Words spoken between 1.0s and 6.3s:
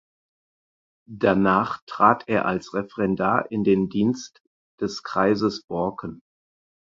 Danach trat er als Referendar in den Dienst des Kreises Borken.